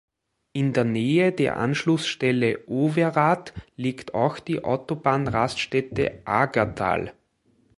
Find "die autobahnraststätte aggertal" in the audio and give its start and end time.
4.39-7.13